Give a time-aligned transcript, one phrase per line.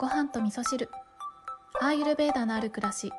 [0.00, 0.88] ご飯と味噌汁
[1.78, 3.12] アーユルベーダのある暮らし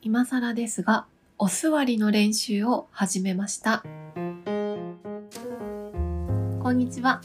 [0.00, 1.04] 今更ですが、
[1.36, 3.82] お座りの練習を始めました。
[6.62, 7.20] こんにちは、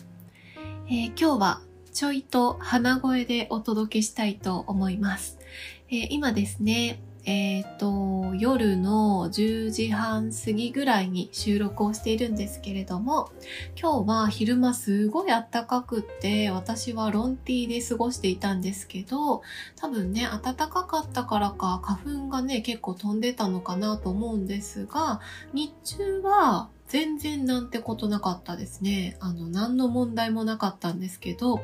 [0.87, 1.61] えー今日は
[1.93, 5.39] ちょいと鼻声でお届けしたいと思います。
[5.87, 13.31] えー今ですね、えっ、と、夜の10時半過ぎぐらいに収録をしているんですけれども、
[13.79, 19.41] 今日は昼間すごい暖かくって、私はロンティーで過ごしていたんですけど、
[19.77, 25.21] 多分ね、暖かかったからか花粉がね、結構飛んでたのかなと思うんですが、
[25.53, 29.17] 日中は全然なんてことなかったですね。
[29.19, 31.59] あの、何の問題もなかったんですけど、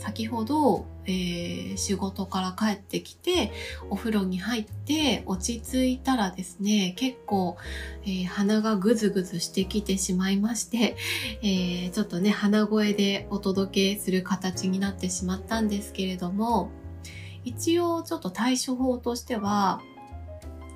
[0.00, 3.52] 先ほど、えー仕事から帰ってきて、
[3.90, 7.56] お風呂に入って落ち着いたらですね、結構、
[8.02, 10.96] えー鼻がぐずぐずしてきてしまいまして、
[11.44, 16.70] えーちょっとね、鼻声でお届けする形になってしまったんですけれども、
[17.44, 19.80] 一応ちょっと対処法としては、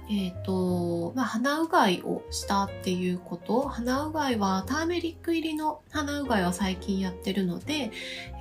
[0.09, 3.63] えっ、と、まあ、鼻うがいをしたっていうこと。
[3.63, 7.91] 鼻うがいはターメリック入りの鼻うがいを最近やってるので、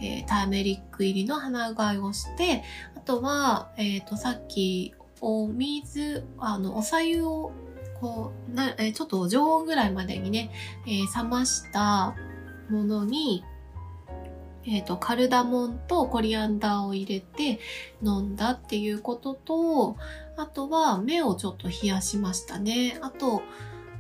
[0.01, 2.63] えーターメリック入りの鼻うがいをして、
[2.95, 7.51] あとは、えっ、と、さっきお水、あの、お茶湯を
[7.99, 10.51] こう、な、えちょっと常温ぐらいまでにね、
[10.85, 12.15] え冷ました
[12.69, 13.43] ものに、
[14.67, 17.59] えっ、と、カルダモンとコリアンダーを入れて
[18.03, 19.97] 飲んだっていうことと、
[20.37, 22.97] あとは目をちょっと冷やしましたね。
[23.01, 23.43] あと、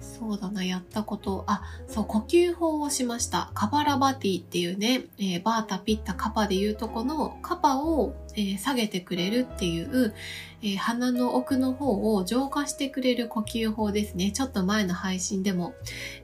[0.01, 3.51] そうだな、やったこと、あ、そう、呼吸法をしました。
[3.53, 10.13] カバラバティっていうね、えーバータピッタカパでいうとこのカパを、えー下げてくれるっていう、
[10.61, 14.31] えー鼻の奥の方を浄化してくれる呼吸法ですね。
[14.31, 15.75] ちょっと前の配信でも、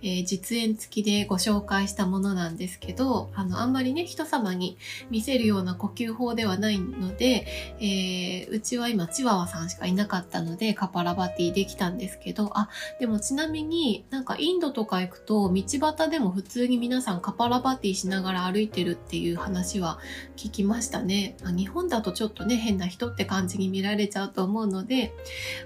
[0.02, 4.78] えー実演付きでご紹介したものなんですけど、あの、あんまりね、人様に
[5.09, 7.45] 見せるような呼吸法ではないので、
[7.80, 12.70] えうちは今チワワさんしかいなかったのでカパラバティできたんですけど、あ、
[13.00, 20.00] でもちなみになんかインドとか行くと道端でも普通に皆さんカパラバティしながら歩いてるっていう話は
[20.36, 21.36] 聞きましたね。
[21.44, 25.14] まあ日本だとちょっとね、変な人って感じに見られちゃうと思うので、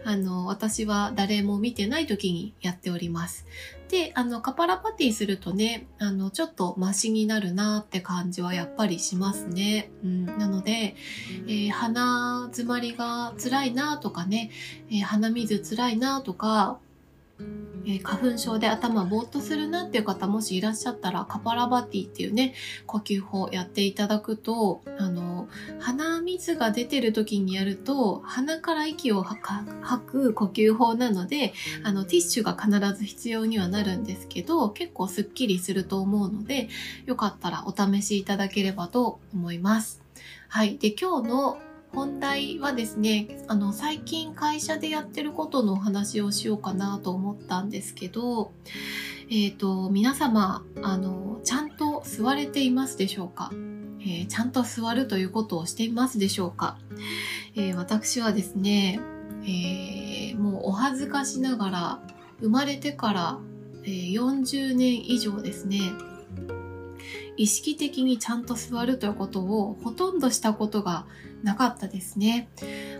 [0.04, 3.46] あの、私は誰も見てない時にやっております。
[3.90, 9.92] で、あの、カパラパティするとね、あの、ちょっとマシになるなって感じはやっぱりしますね。
[10.04, 10.96] うん、なので、
[11.48, 14.50] えー鼻詰まりが辛いなとかね、
[14.90, 16.80] えー鼻水辛いなとか、
[17.88, 22.54] え花粉症で頭ぼーっとするなっていう方もしいらっしゃったらカパラバティっていうね
[22.86, 25.48] 呼吸法やっていただくとあの
[25.80, 31.54] 鼻水が出てる時にやると鼻から息を吐か吐く呼吸法なので
[31.84, 36.70] あのティッシュが必ず必要にはなるんですけど結構すっきりすると思うので
[37.06, 40.06] よかったらお試しいただければと思います。
[40.48, 40.78] はい。
[40.78, 41.58] で、今日の
[41.96, 48.52] 本題はですね、あの、最近会社でやってることのお話をしようかなと思ったんですけど、
[49.32, 53.50] えっ、と、皆様、あの、ちゃんと座れていますでしょうか？
[54.02, 56.78] えーちゃんと座るということをしていますでしょうか、
[57.56, 59.00] えー私はですね、
[59.48, 62.00] えもうお恥ずかしながら、
[62.42, 63.40] 生まれてから、
[63.84, 65.80] 40年以上ですね、
[67.38, 71.06] 意識的にちゃんと座るということをほとんどしたことが
[71.46, 72.50] なかったですね。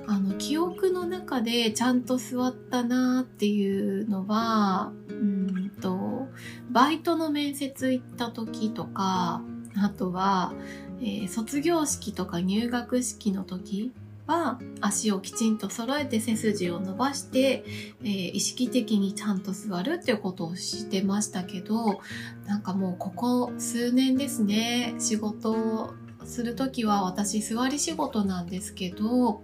[0.06, 6.28] あの、記憶の中でちゃんと座ったなっていうのは、うんと、
[6.70, 9.42] バイトの面接行った時とか、
[9.76, 10.54] あとは、
[11.02, 13.92] えー卒業式とか入学式の時
[14.28, 17.66] は足をきちんと揃えて背筋を伸ばして、
[18.04, 22.00] えー意識的にちゃんと座るっていうことをしてましたけど、
[22.46, 29.42] なんかもうここ数年ですね、仕事するときは私座り仕事なんですけど、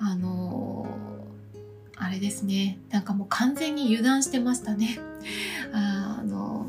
[0.00, 1.22] あのー
[2.04, 4.98] あれですね、なんかもう完全に油断してましたね。
[5.72, 6.68] あの、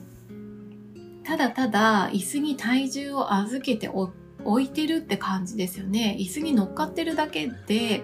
[1.23, 4.11] ただただ椅子に体重を預けてお
[4.45, 6.17] 置いてるって感じですよね。
[6.19, 8.03] 椅子に乗っかってるだけで、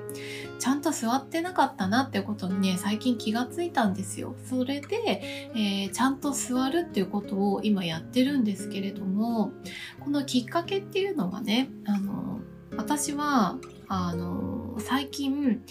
[0.60, 4.36] ちゃんと座ってなかったなってことにね、最近気がついたんですよ。
[4.46, 5.22] それで、
[5.56, 9.52] えーちゃんと座るっていうことを今やってるんですけれども、
[10.00, 12.40] このきっかけっていうのはね、あの、
[12.76, 13.58] 私は、
[13.88, 15.62] あの、最近、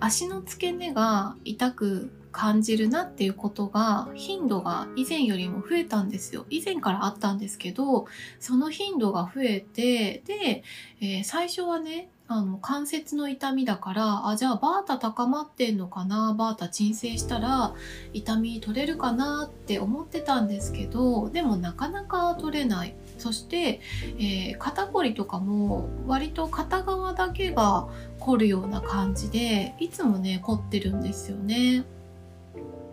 [0.00, 6.44] 足の付け根が痛く感じるなっていうことが頻度が以前よりも増えたんですよ。
[6.50, 8.06] 以前からあったんですけど、
[8.40, 10.62] その頻度が増えて、で、
[11.00, 17.74] えー最初はね、あの、関節の痛みだから、あ、じゃあバータ高まってんのかな、バータ鎮静したら
[18.12, 22.94] 痛み取れるかなって思ってたんですけど、でもなかなか取れない。
[23.16, 23.80] そして、
[24.18, 31.84] えー、肩こりとかも割と片側だけが凝るような感じで、いつもね、凝ってるんですよね。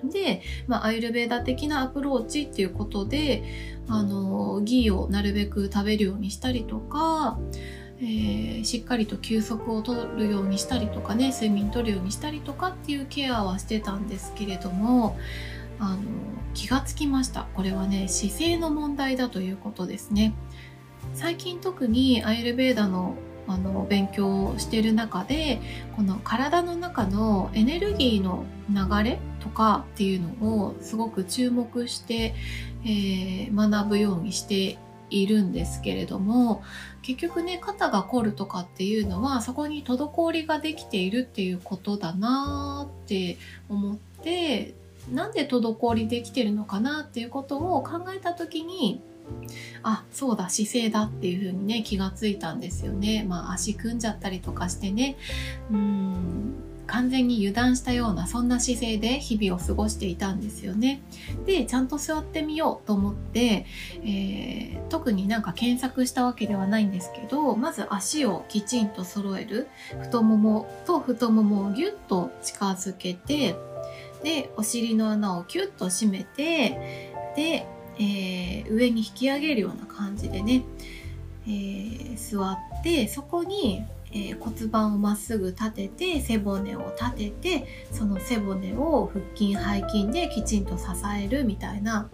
[0.10, 3.44] で、まあ、アイルベーダ的なアプローチっていうことで、
[3.88, 7.38] あの、ギーをなるべく食べるようにしたりとか、
[8.00, 15.18] えー、しっかりと休息をとるようにしたりとかね睡眠とるようにしたりとかっていうケアはしてたんですけれども
[15.80, 16.02] あの
[16.54, 17.48] 気がつきました。
[17.56, 20.34] これはね姿勢の問題だということですね。
[21.14, 23.16] 最近特にアイルベーダの
[23.48, 25.60] あの勉強している中で
[25.96, 32.34] この体の中のエネルギーの流れとかっていうのをすごく注目して、
[32.86, 34.78] えー、学ぶようにして
[35.10, 36.64] いるんですけれども
[37.02, 43.38] 結局ね肩が凝るとかっていうのはそこに滞りができているっていうことだなって
[43.70, 44.74] 思って
[45.12, 49.02] なんで滞りできてるのかなっていうことを考えた時に
[49.84, 53.26] あそうだ姿勢だっていう風にね気がついたんですよね。
[53.28, 55.18] まあ足組んじゃったりとかしてね。
[55.72, 56.54] うん
[56.86, 61.02] 完全に油断したようなそんな姿勢で日々を過ごしていたんですよね。
[61.46, 63.66] でちゃんと座ってみようと思って、
[64.04, 69.68] えー、特になんか検索したわけではないんですけどまず足をきちんと揃える。
[70.02, 73.56] 太ももと太ももをギュッと近づけて
[74.24, 77.68] でお尻の穴をキュッと締めてで、
[77.98, 80.64] えー、上に引き上げるような感じでね、
[81.46, 83.84] えー、座ってそこに
[84.16, 90.86] えー、骨盤をまっすぐ立てて背骨を立ててその背骨を腹筋背筋できちんと支
[91.20, 92.10] えるみたいな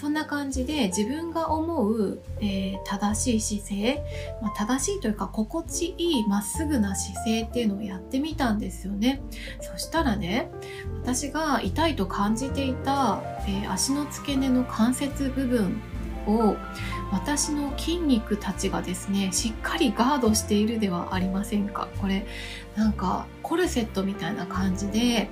[0.00, 4.02] そんな感じで自分が思う、えー、正しい姿勢、
[4.40, 9.20] まあ、正しいというか心地いいまっすぐな姿勢っていうのをやってみたんですよね。
[9.60, 10.50] そしたらね
[11.02, 15.82] 私が痛いと感じていた、えー、足の付け根の関節部分
[16.26, 16.56] を
[17.12, 21.88] 私の筋肉たちがですねしっかりガードしているではありませんか。
[22.00, 22.26] これ
[22.74, 25.28] なんかコルセットみたいな感じで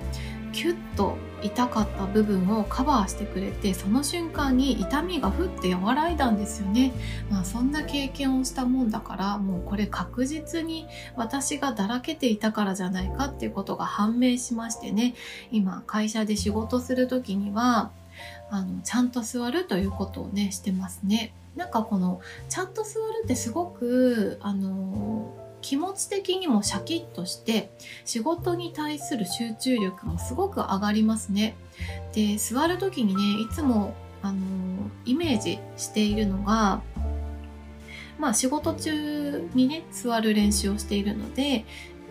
[0.59, 6.93] キュッと痛かった部分をカバーしてくれてその瞬間に痛みがふって和らいだんですよね
[7.31, 15.15] まあそんな経験をしたもんだからもうこれ確実に私がだらけていたからじゃないかっていうことが判明しましてね
[15.53, 17.93] 今会社で仕事する時には
[18.51, 21.33] あのちゃんと座るということをねしてますね。
[21.55, 27.71] なんかこのちゃんと座るってすごくあの気持ち的にもシャキッとして
[28.05, 31.57] 仕事に対する集中力もすごく上がりますね。
[32.13, 34.39] で座る時にねいつもあの
[35.05, 36.83] イメージしているのが
[38.19, 41.65] まあ仕事中にね座る練習をしているので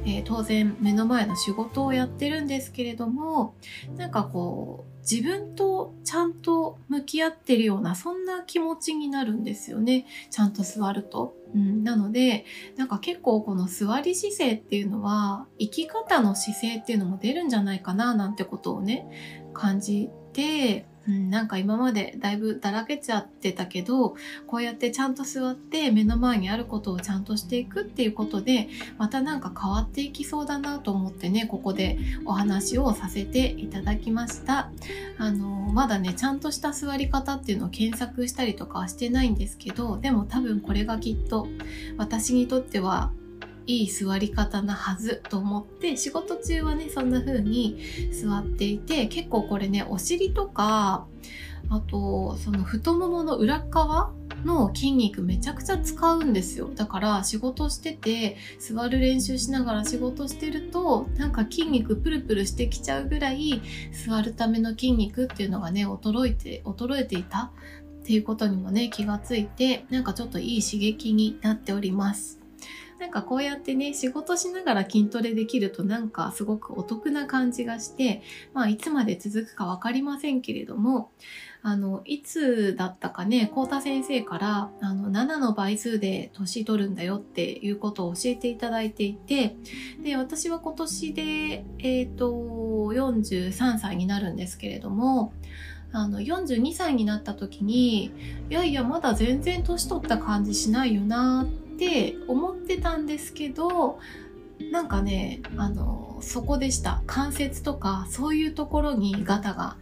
[0.06, 3.56] えー、当然目の前の仕事をやってるんですけれども
[3.98, 11.33] なんかこう自分とちゃんと向き合ってるようなそんな気持ちになるんですよねちゃんと座ると。
[11.56, 12.44] うん、なので
[12.75, 24.15] なんか結構この座り姿勢っていうのは生き方の姿勢っていうのも出るんじゃないかななんてことをね感じてうん、なんか今までだいぶだらけちゃってたけど、
[24.45, 28.68] こうやってちゃんと座って目の前にあることをちゃんとしていくっていうことで、
[28.98, 34.69] またなんか変わっていきそうだなと思ってね、ここでお話をさせていただきました。
[35.18, 41.48] あの、まだね、ちゃんとした座り方っていうのを検索したりとかはしてないんですけど、でも多分これがきっと
[41.98, 43.12] 私にとっては
[43.67, 47.77] いい座り方なはずと思って仕事中はねそんな風に
[48.12, 51.05] 座っていて結構これねお尻とか
[51.69, 54.13] あとその太ももの裏側
[54.45, 56.69] の筋肉めちゃくちゃ使うんですよ。
[56.74, 63.62] だから仕事してて座る練習しながら仕事してるとなんか筋肉プルプルしてきちゃうぐらい
[64.07, 67.51] 座るための筋肉っていうのがね衰えて衰えていた
[68.03, 72.47] っていうことにもね気がついてなんかちょっといい刺激になっております。
[73.00, 78.24] なんかこうやってね、仕事しながら筋トレできるとなんかすごくお得な感じがして、
[78.54, 81.12] まあいつまで続くかわかりませんけれども、
[81.62, 89.56] あの、いつだったかね、コータ先生から、あの、7の倍数で年取るんだよっていうことを教えていただいていて、
[90.01, 91.24] で、私は今年で、
[91.80, 92.27] えっ、ー、と、
[92.94, 95.34] 43歳になるんですけれども、
[95.92, 98.12] あの、42歳になった時に、い
[98.50, 104.00] やいや、まだ全然年取った感じしないよなっって思ってたんですけど
[104.72, 107.03] なんかねあのそこでした。
[107.05, 109.77] 関節とかそういうところにガタが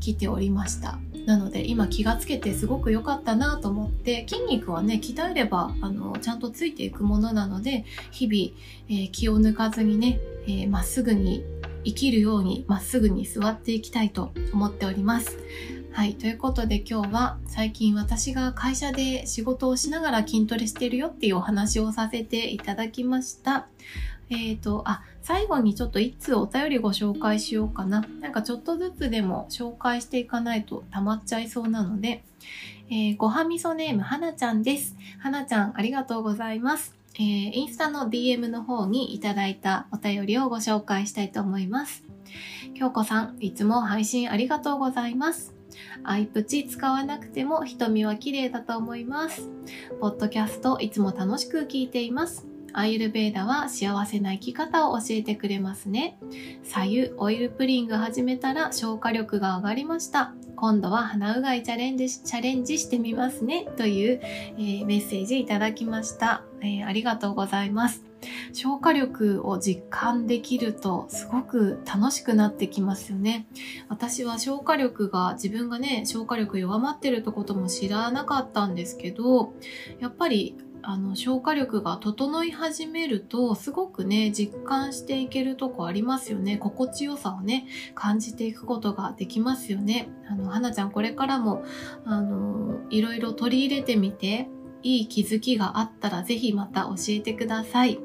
[0.00, 0.98] きておりました。
[1.26, 10.20] なので今気がつけてすごく良かったなと思って筋肉はね鍛えればあのちゃんとついていくものなので日々、えー、気を抜かずにね
[10.68, 11.42] ま、えー、っすぐに
[11.84, 15.38] 生きるようにまっすぐに座っていきたいと思っております。
[15.94, 16.16] はい。
[16.16, 23.68] ということで今日は最近私が会社で仕事をしながら筋トレしてるよっていうお話をさせていただきました。
[24.28, 28.04] えっ、ー、と、あ、最後にちょっと一通お便りご紹介しようかな。
[28.20, 32.24] なんかちょっとずつでも紹介していかないと溜まっちゃいそうなので、
[32.90, 34.96] えー、ごはみそネームはなちゃんです。
[35.20, 36.96] はなちゃんありがとうございます。
[37.14, 37.22] えー、
[37.52, 42.02] インスタの DM の方にいただいたお便りをご紹介したいと思います。
[42.74, 45.54] 京子さん、いつも配信ありがとうございます。
[46.02, 49.50] アイプチ使わなくても瞳は綺麗だと思います。
[50.00, 52.53] ポッドキャストいつも楽しく聞いています。
[52.74, 56.18] アイルベーダは幸せな生き方を教えてくれますね。
[56.64, 60.34] 左右オイルプリング始めたら消化力が上がりました。
[60.56, 63.66] 今度は鼻うがいチャレンジチャレンジしてみますね。
[63.76, 68.04] という、えー、メッセージいただきました、えー、ありがとうございます。
[68.52, 73.46] 消化力を実感できるとすごく楽しくなってきますよね。
[73.88, 79.52] 私は消化力が自分がね、消化力弱まってるってことも知らなかったんですけど、
[80.00, 91.64] やっぱりあの消化力が整い始めるとすごくね実感していけるとこありますよね心地よさをね感じていくことができますよねあの花ちゃんこれからも
[92.04, 94.48] あのいろいろ取り入れてみて
[94.82, 97.98] いい気づきがあったらぜひまた教えてください。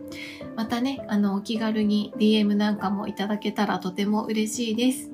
[0.55, 5.12] またね、あの、お気軽に DM なんかもいただけたらとても嬉しいです。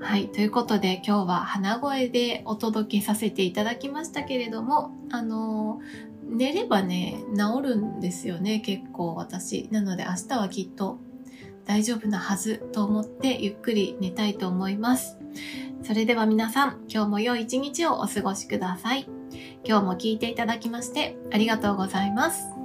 [0.00, 0.28] はい。
[0.28, 5.80] ということで今日は鼻声でお届けさせていただきましたけれども、あの
[6.28, 9.68] 寝ればね、治るんですよね、結構私。
[9.70, 10.98] なので明日はきっと
[11.64, 15.18] 大丈夫なはずと思ってゆっくり寝たいと思います。
[15.82, 19.08] それでは皆さん、今日も良い一日をお過ごしください。
[19.64, 22.57] 今日も聞いていただきましてありがとうございます。